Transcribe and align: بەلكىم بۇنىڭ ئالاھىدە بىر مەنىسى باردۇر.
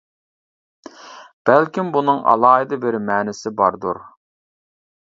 بەلكىم 1.49 1.91
بۇنىڭ 1.99 2.25
ئالاھىدە 2.33 2.81
بىر 2.87 2.99
مەنىسى 3.13 3.57
باردۇر. 3.63 4.07